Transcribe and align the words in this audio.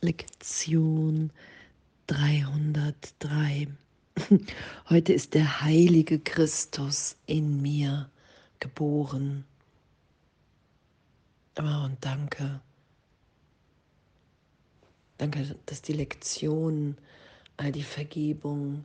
Lektion 0.00 1.30
303. 2.06 3.68
Heute 4.90 5.12
ist 5.12 5.34
der 5.34 5.62
heilige 5.62 6.18
Christus 6.18 7.16
in 7.26 7.60
mir 7.62 8.10
geboren. 8.60 9.44
Oh, 11.58 11.84
und 11.84 11.96
danke. 12.04 12.60
Danke, 15.18 15.56
dass 15.64 15.80
die 15.80 15.94
Lektion, 15.94 16.96
all 17.56 17.72
die 17.72 17.82
Vergebung 17.82 18.84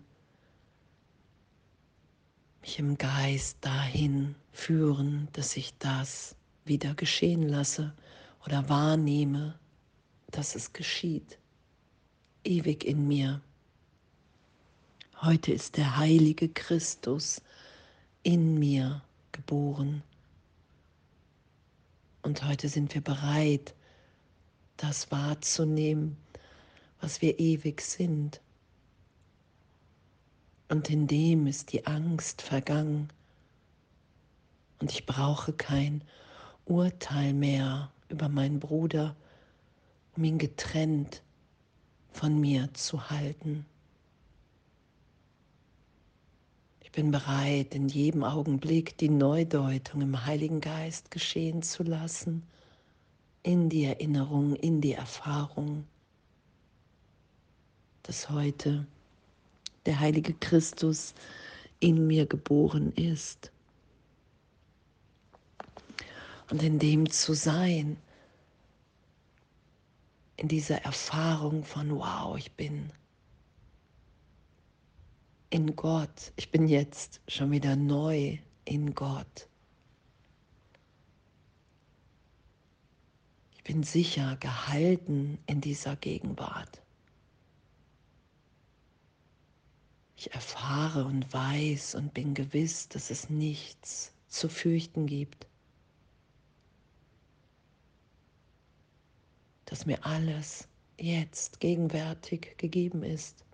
mich 2.61 2.79
im 2.79 2.97
Geist 2.97 3.57
dahin 3.61 4.35
führen, 4.53 5.27
dass 5.33 5.57
ich 5.57 5.77
das 5.77 6.35
wieder 6.63 6.93
geschehen 6.93 7.49
lasse 7.49 7.93
oder 8.45 8.69
wahrnehme, 8.69 9.59
dass 10.31 10.55
es 10.55 10.73
geschieht, 10.73 11.37
ewig 12.43 12.83
in 12.83 13.07
mir. 13.07 13.41
Heute 15.21 15.51
ist 15.51 15.77
der 15.77 15.97
heilige 15.97 16.49
Christus 16.49 17.41
in 18.23 18.57
mir 18.57 19.03
geboren. 19.31 20.01
Und 22.23 22.43
heute 22.43 22.69
sind 22.69 22.93
wir 22.93 23.01
bereit, 23.01 23.75
das 24.77 25.11
wahrzunehmen, 25.11 26.17
was 26.99 27.21
wir 27.21 27.39
ewig 27.39 27.81
sind. 27.81 28.41
Und 30.69 30.89
in 30.89 31.07
dem 31.07 31.47
ist 31.47 31.73
die 31.73 31.85
Angst 31.85 32.41
vergangen. 32.41 33.09
Und 34.79 34.91
ich 34.91 35.05
brauche 35.05 35.53
kein 35.53 36.03
Urteil 36.65 37.33
mehr 37.33 37.91
über 38.09 38.29
meinen 38.29 38.59
Bruder, 38.59 39.15
ihn 40.23 40.37
getrennt 40.37 41.21
von 42.11 42.39
mir 42.39 42.73
zu 42.73 43.09
halten. 43.09 43.65
Ich 46.81 46.91
bin 46.91 47.11
bereit, 47.11 47.73
in 47.73 47.87
jedem 47.87 48.23
Augenblick 48.23 48.97
die 48.97 49.09
Neudeutung 49.09 50.01
im 50.01 50.25
Heiligen 50.25 50.59
Geist 50.59 51.09
geschehen 51.09 51.63
zu 51.63 51.83
lassen, 51.83 52.43
in 53.43 53.69
die 53.69 53.85
Erinnerung, 53.85 54.55
in 54.55 54.81
die 54.81 54.93
Erfahrung, 54.93 55.85
dass 58.03 58.29
heute 58.29 58.85
der 59.85 59.99
heilige 59.99 60.33
Christus 60.33 61.13
in 61.79 62.07
mir 62.07 62.25
geboren 62.25 62.91
ist. 62.93 63.51
Und 66.49 66.61
in 66.61 66.77
dem 66.77 67.09
zu 67.09 67.33
sein, 67.33 67.95
in 70.41 70.47
dieser 70.47 70.81
Erfahrung 70.81 71.63
von, 71.63 71.97
wow, 71.97 72.35
ich 72.35 72.51
bin 72.53 72.91
in 75.51 75.75
Gott, 75.75 76.33
ich 76.35 76.49
bin 76.49 76.67
jetzt 76.67 77.21
schon 77.27 77.51
wieder 77.51 77.75
neu 77.75 78.39
in 78.65 78.95
Gott. 78.95 79.47
Ich 83.53 83.63
bin 83.63 83.83
sicher 83.83 84.35
gehalten 84.37 85.37
in 85.45 85.61
dieser 85.61 85.95
Gegenwart. 85.95 86.81
Ich 90.15 90.33
erfahre 90.33 91.05
und 91.05 91.31
weiß 91.31 91.93
und 91.93 92.15
bin 92.15 92.33
gewiss, 92.33 92.89
dass 92.89 93.11
es 93.11 93.29
nichts 93.29 94.11
zu 94.27 94.49
fürchten 94.49 95.05
gibt. 95.05 95.45
Dass 99.71 99.85
mir 99.85 100.05
alles 100.05 100.67
jetzt 100.99 101.61
gegenwärtig 101.61 102.57
gegeben 102.57 103.03
ist. 103.03 103.45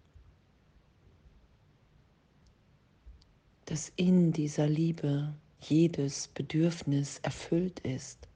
Dass 3.66 3.94
in 3.98 4.32
dieser 4.32 4.66
Liebe 4.66 5.36
jedes 5.61 6.27
Bedürfnis 6.30 7.20
erfüllt 7.20 7.82
ist. 7.82 8.27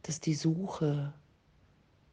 Dass 0.00 0.18
die 0.18 0.34
Suche 0.34 1.12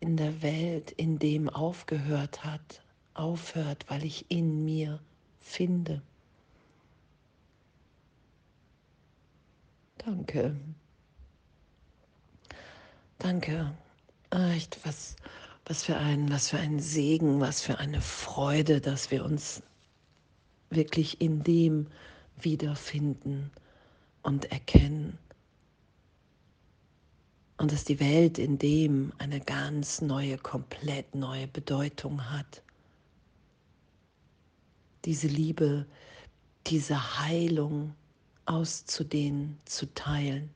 in 0.01 0.17
der 0.17 0.41
Welt 0.41 0.91
in 0.91 1.19
dem 1.19 1.47
aufgehört 1.47 2.43
hat, 2.43 2.83
aufhört, 3.13 3.85
weil 3.89 4.03
ich 4.03 4.29
in 4.29 4.65
mir 4.65 4.99
finde. 5.39 6.01
Danke. 9.99 10.57
Danke. 13.19 13.75
Echt, 14.29 14.79
was, 14.85 15.15
was, 15.65 15.83
für 15.83 15.97
ein, 15.97 16.29
was 16.31 16.49
für 16.49 16.59
ein 16.59 16.79
Segen, 16.79 17.39
was 17.39 17.61
für 17.61 17.79
eine 17.79 18.01
Freude, 18.01 18.79
dass 18.79 19.09
wir 19.09 19.25
uns 19.25 19.63
wirklich 20.69 21.19
in 21.19 21.43
dem 21.43 21.87
wiederfinden 22.39 23.51
und 24.21 24.51
erkennen. 24.51 25.17
Und 27.57 27.71
dass 27.71 27.85
die 27.85 27.99
Welt 27.99 28.37
in 28.37 28.59
dem 28.59 29.11
eine 29.17 29.39
ganz 29.39 30.01
neue, 30.01 30.37
komplett 30.37 31.15
neue 31.15 31.47
Bedeutung 31.47 32.29
hat. 32.29 32.61
Diese 35.05 35.27
Liebe, 35.27 35.87
diese 36.67 37.17
Heilung 37.19 37.95
auszudehnen, 38.45 39.57
zu 39.65 39.91
teilen 39.95 40.53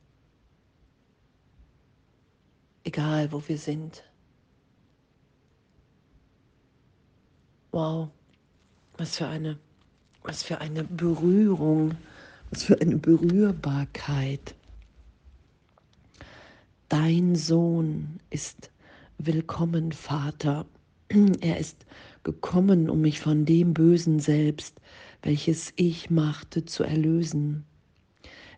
egal 2.84 3.30
wo 3.32 3.42
wir 3.46 3.58
sind. 3.58 4.02
Wow, 7.70 8.08
was 8.98 9.16
für 9.16 9.26
eine, 9.26 9.58
was 10.22 10.42
für 10.42 10.60
eine 10.60 10.84
Berührung, 10.84 11.96
was 12.50 12.64
für 12.64 12.80
eine 12.80 12.96
Berührbarkeit. 12.96 14.54
Dein 16.88 17.34
Sohn 17.34 18.20
ist 18.28 18.70
willkommen, 19.16 19.92
Vater. 19.92 20.66
Er 21.40 21.58
ist 21.58 21.86
gekommen, 22.22 22.90
um 22.90 23.00
mich 23.00 23.20
von 23.20 23.46
dem 23.46 23.72
Bösen 23.72 24.20
selbst, 24.20 24.80
welches 25.22 25.72
ich 25.76 26.10
machte, 26.10 26.64
zu 26.64 26.84
erlösen. 26.84 27.64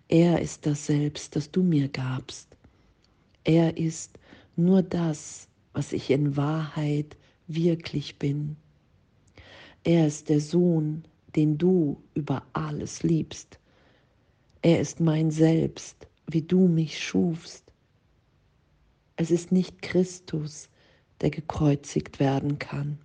Er 0.08 0.40
ist 0.40 0.66
das 0.66 0.86
Selbst, 0.86 1.36
das 1.36 1.50
du 1.50 1.62
mir 1.62 1.88
gabst. 1.88 2.53
Er 3.44 3.76
ist 3.76 4.18
nur 4.56 4.82
das, 4.82 5.48
was 5.72 5.92
ich 5.92 6.10
in 6.10 6.36
Wahrheit 6.36 7.16
wirklich 7.46 8.18
bin. 8.18 8.56
Er 9.84 10.06
ist 10.06 10.28
der 10.28 10.40
Sohn, 10.40 11.04
den 11.36 11.58
du 11.58 12.02
über 12.14 12.42
alles 12.52 13.02
liebst. 13.02 13.58
Er 14.62 14.80
ist 14.80 15.00
mein 15.00 15.30
Selbst, 15.30 16.08
wie 16.26 16.42
du 16.42 16.68
mich 16.68 17.02
schufst. 17.02 17.64
Es 19.16 19.30
ist 19.30 19.52
nicht 19.52 19.82
Christus, 19.82 20.70
der 21.20 21.30
gekreuzigt 21.30 22.18
werden 22.18 22.58
kann. 22.58 22.98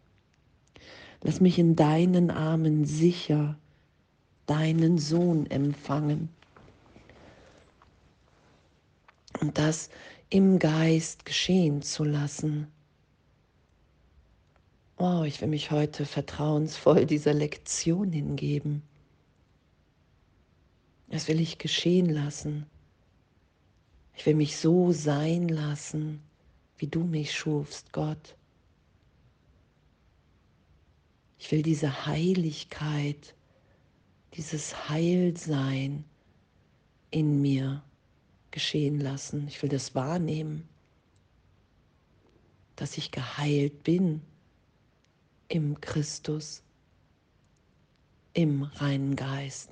Lass 1.21 1.41
mich 1.41 1.59
in 1.59 1.75
deinen 1.75 2.31
Armen 2.31 2.85
sicher 2.85 3.57
deinen 4.49 4.97
Sohn 4.97 5.45
empfangen. 5.45 6.29
Und 9.41 9.57
das 9.59 9.89
im 10.29 10.59
Geist 10.59 11.25
geschehen 11.25 11.81
zu 11.81 12.03
lassen. 12.03 12.67
Oh, 14.97 15.23
ich 15.23 15.41
will 15.41 15.47
mich 15.47 15.71
heute 15.71 16.05
vertrauensvoll 16.05 17.05
dieser 17.05 17.33
Lektion 17.33 18.11
hingeben. 18.11 18.83
Das 21.09 21.27
will 21.27 21.39
ich 21.39 21.57
geschehen 21.57 22.09
lassen. 22.09 22.67
Ich 24.13 24.25
will 24.25 24.35
mich 24.35 24.57
so 24.57 24.91
sein 24.91 25.47
lassen, 25.47 26.21
wie 26.77 26.87
du 26.87 27.03
mich 27.03 27.33
schufst, 27.33 27.91
Gott. 27.93 28.35
Ich 31.39 31.51
will 31.51 31.63
diese 31.63 32.05
Heiligkeit, 32.05 33.33
dieses 34.33 34.89
Heilsein 34.89 36.03
in 37.09 37.41
mir 37.41 37.81
geschehen 38.51 38.99
lassen. 38.99 39.47
Ich 39.47 39.61
will 39.61 39.69
das 39.69 39.95
wahrnehmen, 39.95 40.67
dass 42.75 42.97
ich 42.97 43.11
geheilt 43.11 43.83
bin 43.83 44.21
im 45.47 45.79
Christus, 45.81 46.63
im 48.33 48.63
reinen 48.63 49.15
Geist. 49.15 49.71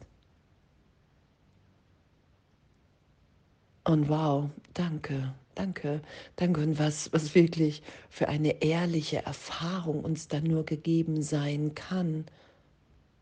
Und 3.84 4.10
wow, 4.10 4.50
danke, 4.74 5.34
danke, 5.56 6.02
danke. 6.36 6.62
Und 6.62 6.78
was, 6.78 7.14
was 7.14 7.34
wirklich 7.36 7.82
für 8.10 8.28
eine 8.28 8.62
ehrliche 8.62 9.26
Erfahrung 9.26 10.04
uns 10.04 10.28
dann 10.28 10.44
nur 10.44 10.66
gegeben 10.66 11.22
sein 11.22 11.74
kann, 11.74 12.26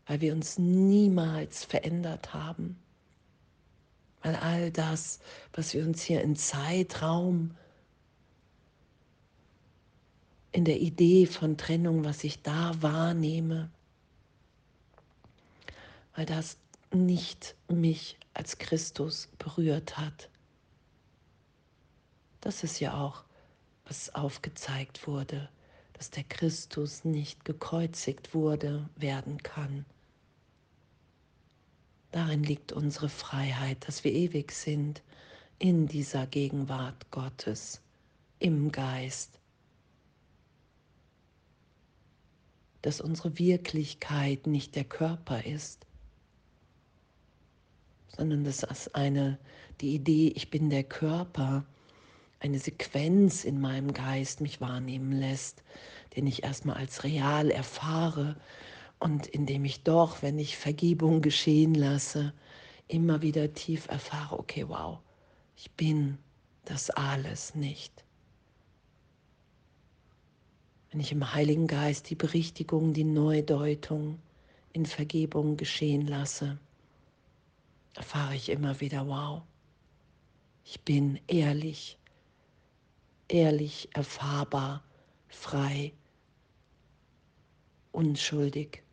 weil 0.06 0.20
wir 0.20 0.32
uns 0.32 0.58
niemals 0.58 1.64
verändert 1.64 2.34
haben 2.34 2.76
weil 4.22 4.36
all 4.36 4.70
das, 4.70 5.20
was 5.52 5.74
wir 5.74 5.84
uns 5.84 6.02
hier 6.02 6.22
in 6.22 6.36
Zeitraum 6.36 7.56
in 10.52 10.64
der 10.64 10.80
Idee 10.80 11.26
von 11.26 11.58
Trennung, 11.58 12.04
was 12.04 12.24
ich 12.24 12.42
da 12.42 12.72
wahrnehme, 12.80 13.70
weil 16.14 16.24
das 16.24 16.56
nicht 16.92 17.54
mich 17.68 18.18
als 18.32 18.58
Christus 18.58 19.28
berührt 19.38 19.98
hat. 19.98 20.30
Das 22.40 22.64
ist 22.64 22.80
ja 22.80 22.98
auch, 22.98 23.24
was 23.84 24.14
aufgezeigt 24.14 25.06
wurde, 25.06 25.48
dass 25.92 26.10
der 26.10 26.24
Christus 26.24 27.04
nicht 27.04 27.44
gekreuzigt 27.44 28.34
wurde, 28.34 28.88
werden 28.96 29.42
kann. 29.42 29.84
Darin 32.12 32.42
liegt 32.42 32.72
unsere 32.72 33.08
Freiheit, 33.08 33.86
dass 33.86 34.04
wir 34.04 34.12
ewig 34.12 34.52
sind 34.52 35.02
in 35.58 35.86
dieser 35.86 36.26
Gegenwart 36.26 37.10
Gottes, 37.10 37.80
im 38.38 38.70
Geist. 38.70 39.38
Dass 42.82 43.00
unsere 43.00 43.38
Wirklichkeit 43.38 44.46
nicht 44.46 44.76
der 44.76 44.84
Körper 44.84 45.44
ist, 45.44 45.86
sondern 48.08 48.44
dass 48.44 48.58
das 48.58 48.94
eine, 48.94 49.38
die 49.80 49.94
Idee, 49.94 50.28
ich 50.28 50.50
bin 50.50 50.70
der 50.70 50.84
Körper, 50.84 51.66
eine 52.38 52.58
Sequenz 52.58 53.44
in 53.44 53.60
meinem 53.60 53.92
Geist 53.92 54.40
mich 54.40 54.60
wahrnehmen 54.60 55.12
lässt, 55.12 55.62
den 56.14 56.26
ich 56.26 56.44
erstmal 56.44 56.76
als 56.76 57.02
real 57.04 57.50
erfahre 57.50 58.36
und 58.98 59.26
indem 59.26 59.64
ich 59.64 59.82
doch, 59.82 60.22
wenn 60.22 60.38
ich 60.38 60.56
Vergebung 60.56 61.22
geschehen 61.22 61.74
lasse, 61.74 62.32
immer 62.88 63.22
wieder 63.22 63.52
tief 63.52 63.88
erfahre, 63.88 64.38
okay, 64.38 64.68
wow, 64.68 64.98
ich 65.56 65.70
bin 65.72 66.18
das 66.64 66.90
alles 66.90 67.54
nicht. 67.54 68.04
Wenn 70.90 71.00
ich 71.00 71.12
im 71.12 71.34
Heiligen 71.34 71.66
Geist 71.66 72.08
die 72.10 72.14
Berichtigung, 72.14 72.94
die 72.94 73.04
Neudeutung 73.04 74.18
in 74.72 74.86
Vergebung 74.86 75.56
geschehen 75.56 76.06
lasse, 76.06 76.58
erfahre 77.94 78.34
ich 78.34 78.48
immer 78.48 78.80
wieder, 78.80 79.06
wow, 79.06 79.42
ich 80.64 80.80
bin 80.80 81.20
ehrlich, 81.26 81.98
ehrlich, 83.28 83.88
erfahrbar, 83.94 84.82
frei, 85.28 85.92
unschuldig. 87.92 88.85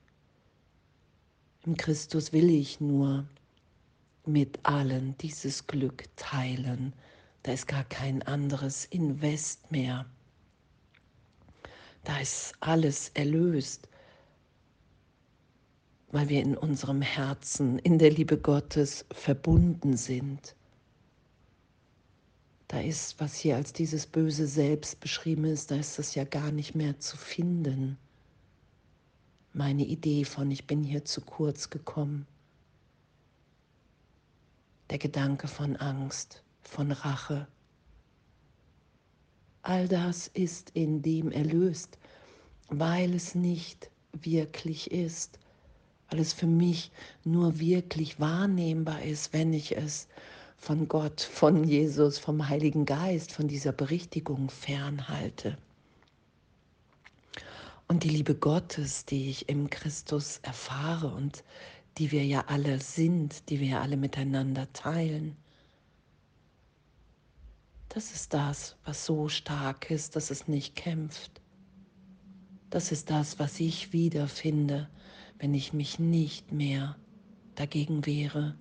Im 1.65 1.77
Christus 1.77 2.33
will 2.33 2.49
ich 2.49 2.79
nur 2.79 3.25
mit 4.25 4.59
allen 4.63 5.17
dieses 5.17 5.67
Glück 5.67 6.03
teilen. 6.15 6.93
Da 7.43 7.53
ist 7.53 7.67
gar 7.67 7.83
kein 7.83 8.21
anderes 8.23 8.85
Invest 8.85 9.71
mehr. 9.71 10.05
Da 12.03 12.19
ist 12.19 12.53
alles 12.59 13.09
erlöst 13.13 13.87
weil 16.13 16.29
wir 16.29 16.43
in 16.43 16.55
unserem 16.55 17.01
Herzen, 17.01 17.79
in 17.79 17.97
der 17.97 18.11
Liebe 18.11 18.37
Gottes 18.37 19.03
verbunden 19.11 19.97
sind. 19.97 20.55
Da 22.67 22.79
ist, 22.79 23.19
was 23.19 23.35
hier 23.35 23.55
als 23.55 23.73
dieses 23.73 24.05
böse 24.05 24.45
Selbst 24.45 24.99
beschrieben 24.99 25.45
ist, 25.45 25.71
da 25.71 25.75
ist 25.75 25.97
das 25.97 26.13
ja 26.13 26.23
gar 26.23 26.51
nicht 26.51 26.75
mehr 26.75 26.99
zu 26.99 27.17
finden. 27.17 27.97
Meine 29.53 29.85
Idee 29.85 30.25
von, 30.25 30.51
ich 30.51 30.67
bin 30.67 30.83
hier 30.83 31.05
zu 31.05 31.21
kurz 31.21 31.69
gekommen. 31.69 32.27
Der 34.89 34.97
Gedanke 34.97 35.47
von 35.47 35.75
Angst, 35.77 36.43
von 36.61 36.91
Rache. 36.91 37.47
All 39.61 39.87
das 39.87 40.27
ist 40.27 40.71
in 40.71 41.01
dem 41.01 41.31
erlöst, 41.31 41.97
weil 42.67 43.13
es 43.13 43.33
nicht 43.35 43.89
wirklich 44.11 44.91
ist 44.91 45.39
weil 46.13 46.19
es 46.19 46.31
für 46.31 46.45
mich 46.45 46.91
nur 47.23 47.59
wirklich 47.59 48.19
wahrnehmbar 48.19 49.01
ist, 49.01 49.33
wenn 49.33 49.51
ich 49.51 49.75
es 49.75 50.07
von 50.57 50.87
Gott, 50.87 51.21
von 51.21 51.63
Jesus, 51.63 52.19
vom 52.19 52.47
Heiligen 52.47 52.85
Geist, 52.85 53.31
von 53.31 53.47
dieser 53.47 53.71
Berichtigung 53.71 54.51
fernhalte. 54.51 55.57
Und 57.87 58.03
die 58.03 58.09
Liebe 58.09 58.35
Gottes, 58.35 59.05
die 59.05 59.29
ich 59.29 59.49
im 59.49 59.69
Christus 59.69 60.39
erfahre 60.41 61.13
und 61.13 61.43
die 61.97 62.11
wir 62.11 62.25
ja 62.25 62.45
alle 62.47 62.79
sind, 62.79 63.49
die 63.49 63.59
wir 63.59 63.67
ja 63.67 63.81
alle 63.81 63.97
miteinander 63.97 64.71
teilen, 64.73 65.35
das 67.89 68.11
ist 68.11 68.33
das, 68.33 68.75
was 68.85 69.05
so 69.05 69.29
stark 69.29 69.91
ist, 69.91 70.15
dass 70.15 70.31
es 70.31 70.47
nicht 70.47 70.75
kämpft. 70.75 71.41
Das 72.71 72.91
ist 72.91 73.11
das, 73.11 73.37
was 73.37 73.59
ich 73.59 73.93
wiederfinde, 73.93 74.89
wenn 75.37 75.53
ich 75.53 75.73
mich 75.73 75.99
nicht 75.99 76.51
mehr 76.51 76.95
dagegen 77.53 78.07
wehre, 78.07 78.55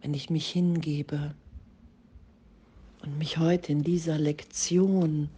wenn 0.00 0.14
ich 0.14 0.30
mich 0.30 0.48
hingebe 0.48 1.34
und 3.02 3.18
mich 3.18 3.36
heute 3.36 3.72
in 3.72 3.82
dieser 3.82 4.18
Lektion 4.18 5.28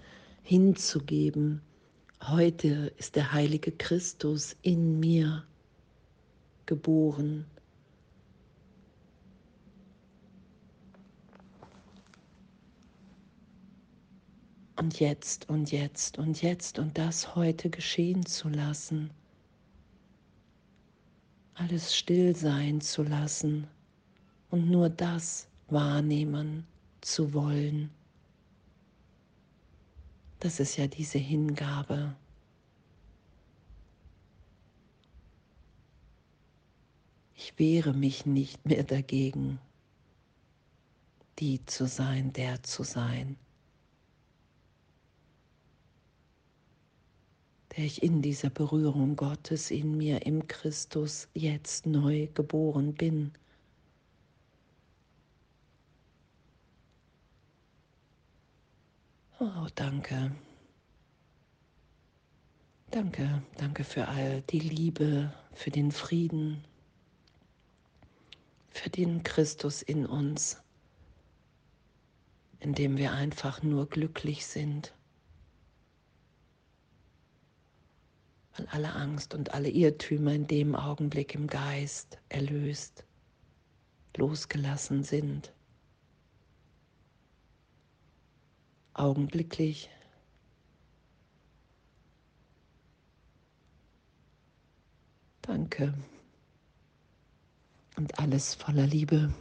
hinzugeben. 0.48 1.60
Heute 2.22 2.90
ist 2.96 3.16
der 3.16 3.32
heilige 3.32 3.70
Christus 3.70 4.56
in 4.62 4.98
mir 4.98 5.44
geboren. 6.64 7.44
und 14.76 15.00
jetzt 15.00 15.48
und 15.48 15.72
jetzt 15.72 16.18
und 16.18 16.40
jetzt 16.40 16.78
und 16.78 16.96
das 16.96 17.34
heute 17.34 17.68
geschehen 17.68 18.24
zu 18.24 18.48
lassen. 18.48 19.10
Alles 21.54 21.94
still 21.94 22.34
sein 22.36 22.80
zu 22.80 23.02
lassen 23.02 23.66
und 24.50 24.70
nur 24.70 24.88
das 24.88 25.48
wahrnehmen 25.68 26.64
zu 27.00 27.34
wollen. 27.34 27.90
Das 30.40 30.60
ist 30.60 30.76
ja 30.76 30.86
diese 30.86 31.18
Hingabe. 31.18 32.16
Ich 37.34 37.58
wehre 37.58 37.92
mich 37.94 38.26
nicht 38.26 38.64
mehr 38.66 38.84
dagegen, 38.84 39.58
die 41.38 41.64
zu 41.66 41.86
sein, 41.86 42.32
der 42.32 42.62
zu 42.62 42.82
sein. 42.82 43.36
der 47.78 47.84
ich 47.84 48.02
in 48.02 48.22
dieser 48.22 48.50
Berührung 48.50 49.14
Gottes 49.14 49.70
in 49.70 49.96
mir 49.96 50.26
im 50.26 50.48
Christus 50.48 51.28
jetzt 51.32 51.86
neu 51.86 52.26
geboren 52.34 52.92
bin. 52.92 53.30
Oh, 59.40 59.66
danke. 59.74 60.32
Danke, 62.90 63.42
danke 63.56 63.84
für 63.84 64.08
all 64.08 64.42
die 64.42 64.60
Liebe, 64.60 65.32
für 65.52 65.70
den 65.70 65.92
Frieden, 65.92 66.64
für 68.70 68.90
den 68.90 69.22
Christus 69.22 69.82
in 69.82 70.06
uns, 70.06 70.60
in 72.60 72.74
dem 72.74 72.96
wir 72.96 73.12
einfach 73.12 73.62
nur 73.62 73.88
glücklich 73.88 74.46
sind. 74.46 74.94
weil 78.58 78.66
alle 78.68 78.92
Angst 78.92 79.34
und 79.34 79.54
alle 79.54 79.70
Irrtümer 79.70 80.32
in 80.32 80.46
dem 80.46 80.74
Augenblick 80.74 81.34
im 81.34 81.46
Geist 81.46 82.18
erlöst, 82.28 83.04
losgelassen 84.16 85.04
sind. 85.04 85.52
Augenblicklich. 88.98 89.88
Danke. 95.42 95.94
Und 97.96 98.18
alles 98.18 98.56
voller 98.56 98.86
Liebe. 98.86 99.32